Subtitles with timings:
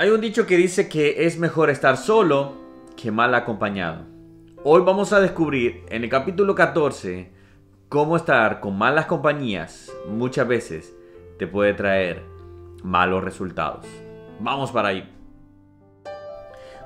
[0.00, 2.54] Hay un dicho que dice que es mejor estar solo
[2.96, 4.06] que mal acompañado.
[4.64, 7.30] Hoy vamos a descubrir en el capítulo 14
[7.90, 10.96] cómo estar con malas compañías muchas veces
[11.38, 12.24] te puede traer
[12.82, 13.84] malos resultados.
[14.38, 15.06] Vamos para ahí.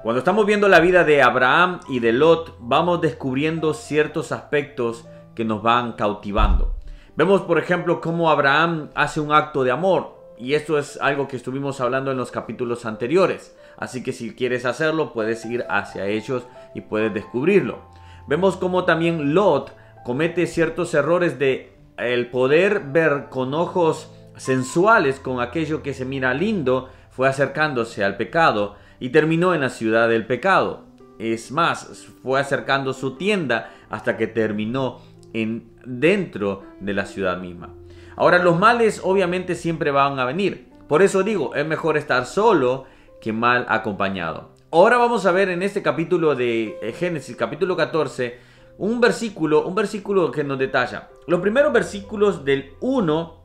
[0.03, 5.07] Cuando estamos viendo la vida de Abraham y de Lot, vamos descubriendo ciertos aspectos
[5.37, 6.75] que nos van cautivando.
[7.15, 11.37] Vemos, por ejemplo, cómo Abraham hace un acto de amor, y esto es algo que
[11.37, 13.57] estuvimos hablando en los capítulos anteriores.
[13.77, 17.81] Así que si quieres hacerlo, puedes ir hacia ellos y puedes descubrirlo.
[18.27, 19.73] Vemos cómo también Lot
[20.05, 26.35] comete ciertos errores de el poder ver con ojos sensuales con aquello que se mira
[26.35, 30.87] lindo, fue acercándose al pecado y terminó en la ciudad del pecado.
[31.19, 35.01] Es más, fue acercando su tienda hasta que terminó
[35.33, 37.71] en dentro de la ciudad misma.
[38.17, 40.69] Ahora los males obviamente siempre van a venir.
[40.89, 42.85] Por eso digo, es mejor estar solo
[43.21, 44.51] que mal acompañado.
[44.71, 48.39] Ahora vamos a ver en este capítulo de eh, Génesis, capítulo 14,
[48.79, 51.09] un versículo, un versículo que nos detalla.
[51.27, 53.45] Los primeros versículos del 1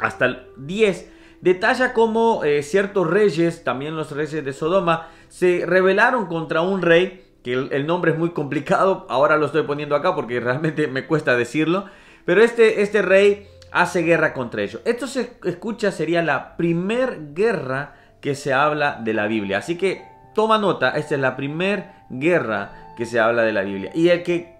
[0.00, 6.26] hasta el 10 detalla cómo eh, ciertos reyes, también los reyes de Sodoma, se rebelaron
[6.26, 10.40] contra un rey, que el, nombre es muy complicado, ahora lo estoy poniendo acá porque
[10.40, 11.84] realmente me cuesta decirlo,
[12.24, 14.80] pero este, este rey hace guerra contra ellos.
[14.84, 19.58] Esto se escucha sería la primer guerra que se habla de la Biblia.
[19.58, 20.02] Así que
[20.34, 23.90] toma nota, esta es la primera guerra que se habla de la Biblia.
[23.92, 24.54] Y el que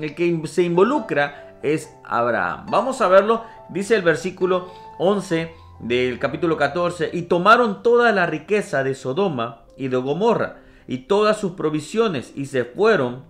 [0.00, 2.66] el que se involucra es Abraham.
[2.70, 8.82] Vamos a verlo, dice el versículo 11 del capítulo 14, y tomaron toda la riqueza
[8.82, 10.56] de Sodoma y de Gomorra
[10.88, 13.24] y todas sus provisiones y se fueron.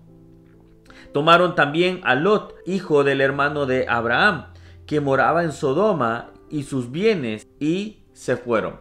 [1.12, 4.46] Tomaron también a Lot, hijo del hermano de Abraham,
[4.86, 8.80] que moraba en Sodoma y sus bienes y se fueron.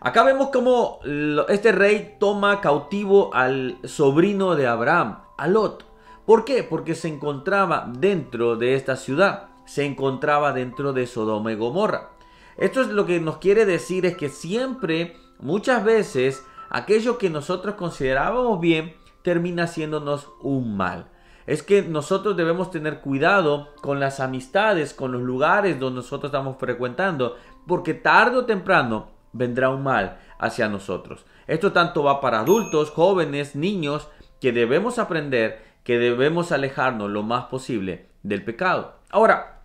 [0.00, 1.00] Acá vemos cómo
[1.48, 5.84] este rey toma cautivo al sobrino de Abraham, a Lot.
[6.24, 6.62] ¿Por qué?
[6.62, 12.12] Porque se encontraba dentro de esta ciudad, se encontraba dentro de Sodoma y Gomorra.
[12.56, 17.74] Esto es lo que nos quiere decir es que siempre, muchas veces, aquello que nosotros
[17.74, 21.10] considerábamos bien termina haciéndonos un mal.
[21.46, 26.56] Es que nosotros debemos tener cuidado con las amistades, con los lugares donde nosotros estamos
[26.58, 27.36] frecuentando,
[27.66, 31.24] porque tarde o temprano vendrá un mal hacia nosotros.
[31.46, 34.08] Esto tanto va para adultos, jóvenes, niños,
[34.40, 38.94] que debemos aprender que debemos alejarnos lo más posible del pecado.
[39.10, 39.62] Ahora,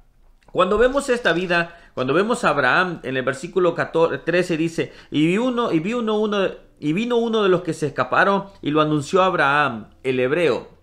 [0.52, 5.36] cuando vemos esta vida, cuando vemos a Abraham en el versículo 14, 13 dice, y,
[5.36, 10.75] y vino uno de los que se escaparon y lo anunció a Abraham, el hebreo.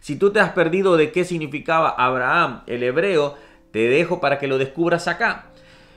[0.00, 3.36] Si tú te has perdido de qué significaba Abraham, el hebreo,
[3.70, 5.46] te dejo para que lo descubras acá.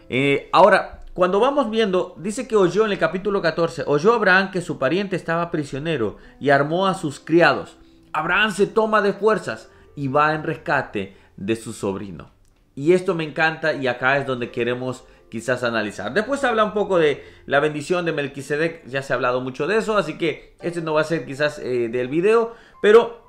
[0.10, 4.62] Eh, ahora, cuando vamos viendo, dice que oyó en el capítulo 14, oyó Abraham que
[4.62, 7.78] su pariente estaba prisionero y armó a sus criados
[8.14, 12.30] Abraham se toma de fuerzas y va en rescate de su sobrino.
[12.76, 16.14] Y esto me encanta y acá es donde queremos quizás analizar.
[16.14, 19.78] Después habla un poco de la bendición de Melquisedec, ya se ha hablado mucho de
[19.78, 23.23] eso, así que este no va a ser quizás eh, del video, pero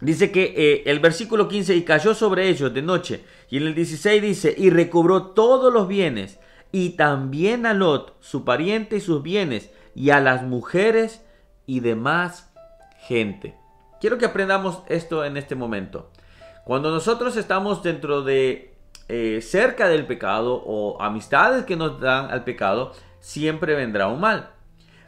[0.00, 3.74] dice que eh, el versículo 15 y cayó sobre ellos de noche y en el
[3.74, 6.38] 16 dice y recobró todos los bienes
[6.72, 11.24] y también a Lot, su pariente y sus bienes y a las mujeres
[11.66, 12.52] y demás
[13.06, 13.56] gente.
[14.00, 16.10] Quiero que aprendamos esto en este momento.
[16.64, 18.74] Cuando nosotros estamos dentro de
[19.08, 24.50] eh, cerca del pecado o amistades que nos dan al pecado, siempre vendrá un mal.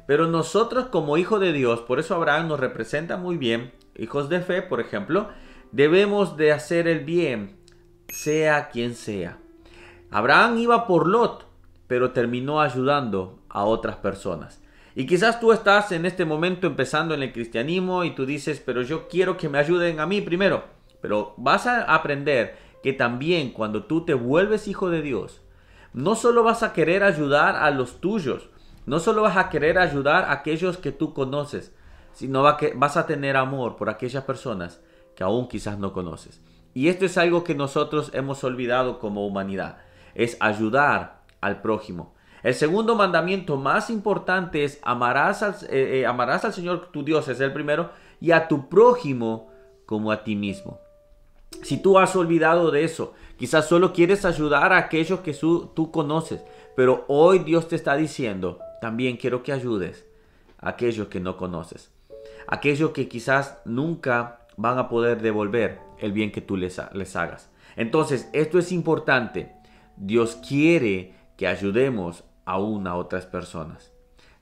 [0.06, 4.40] Pero nosotros como hijos de Dios, por eso Abraham nos representa muy bien, hijos de
[4.40, 5.28] fe, por ejemplo,
[5.70, 7.56] debemos de hacer el bien,
[8.08, 9.38] sea quien sea.
[10.10, 11.46] Abraham iba por Lot,
[11.86, 14.62] pero terminó ayudando a otras personas.
[14.94, 18.82] Y quizás tú estás en este momento empezando en el cristianismo y tú dices, pero
[18.82, 20.64] yo quiero que me ayuden a mí primero.
[21.00, 25.40] Pero vas a aprender que también cuando tú te vuelves hijo de Dios,
[25.94, 28.48] no solo vas a querer ayudar a los tuyos,
[28.86, 31.74] no solo vas a querer ayudar a aquellos que tú conoces,
[32.12, 34.80] sino vas a tener amor por aquellas personas
[35.14, 36.40] que aún quizás no conoces.
[36.74, 39.78] Y esto es algo que nosotros hemos olvidado como humanidad,
[40.14, 42.14] es ayudar al prójimo.
[42.42, 47.28] El segundo mandamiento más importante es amarás al, eh, eh, amarás al Señor tu Dios,
[47.28, 49.50] es el primero, y a tu prójimo
[49.86, 50.80] como a ti mismo.
[51.62, 56.42] Si tú has olvidado de eso, quizás solo quieres ayudar a aquellos que tú conoces,
[56.74, 60.06] pero hoy Dios te está diciendo, también quiero que ayudes
[60.58, 61.92] a aquellos que no conoces,
[62.46, 67.50] aquellos que quizás nunca van a poder devolver el bien que tú les, les hagas.
[67.76, 69.52] Entonces, esto es importante.
[69.96, 73.92] Dios quiere que ayudemos aún a otras personas.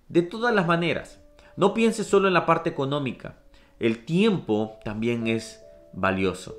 [0.08, 1.20] de todas las maneras.
[1.56, 3.36] No pienses solo en la parte económica.
[3.78, 6.56] El tiempo también es valioso.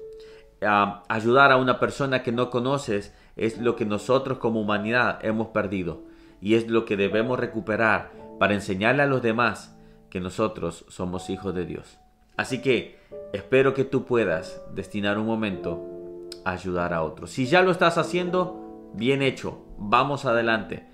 [0.61, 5.47] Ah, ayudar a una persona que no conoces es lo que nosotros como humanidad hemos
[5.47, 6.03] perdido
[6.39, 9.75] y es lo que debemos recuperar para enseñarle a los demás
[10.11, 11.97] que nosotros somos hijos de Dios.
[12.37, 12.99] Así que
[13.33, 17.31] espero que tú puedas destinar un momento a ayudar a otros.
[17.31, 20.87] Si ya lo estás haciendo, bien hecho, vamos adelante.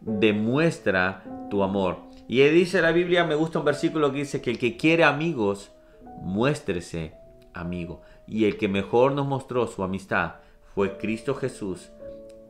[0.00, 1.98] Demuestra tu amor.
[2.28, 5.72] Y dice la Biblia, me gusta un versículo que dice que el que quiere amigos,
[6.20, 7.14] muéstrese
[7.54, 8.02] amigo.
[8.26, 10.34] Y el que mejor nos mostró su amistad
[10.74, 11.90] fue Cristo Jesús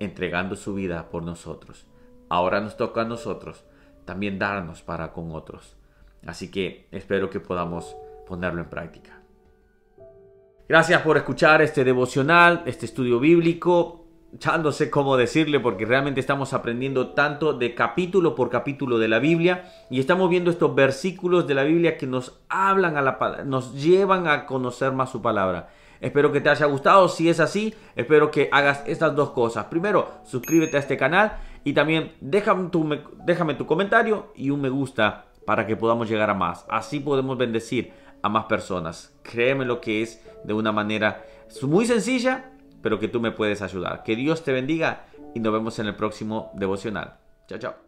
[0.00, 1.86] entregando su vida por nosotros.
[2.28, 3.64] Ahora nos toca a nosotros
[4.04, 5.76] también darnos para con otros.
[6.24, 7.96] Así que espero que podamos
[8.26, 9.20] ponerlo en práctica.
[10.68, 14.04] Gracias por escuchar este devocional, este estudio bíblico.
[14.32, 19.06] Ya no sé cómo decirle porque realmente estamos aprendiendo tanto de capítulo por capítulo de
[19.06, 23.44] la Biblia y estamos viendo estos versículos de la Biblia que nos hablan a la
[23.44, 25.68] nos llevan a conocer más su palabra.
[26.00, 27.08] Espero que te haya gustado.
[27.08, 29.66] Si es así, espero que hagas estas dos cosas.
[29.66, 32.88] Primero, suscríbete a este canal y también déjame tu,
[33.24, 36.66] déjame tu comentario y un me gusta para que podamos llegar a más.
[36.68, 39.16] Así podemos bendecir a más personas.
[39.22, 41.24] Créeme lo que es de una manera
[41.62, 42.52] muy sencilla,
[42.82, 44.02] pero que tú me puedes ayudar.
[44.02, 47.14] Que Dios te bendiga y nos vemos en el próximo devocional.
[47.46, 47.85] Chao, chao.